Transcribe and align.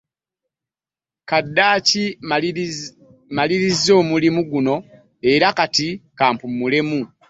Kaddaki 1.29 2.03
maliriza 3.39 3.91
omulimu 4.01 4.41
gunno 4.49 4.75
era 5.31 5.47
kati 5.57 5.87
kampumulemu. 6.17 6.99